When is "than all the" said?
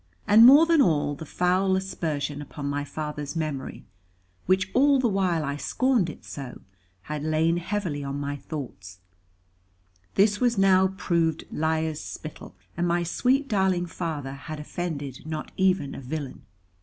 0.65-1.27